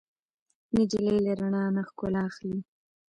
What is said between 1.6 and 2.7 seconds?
نه ښکلا اخلي.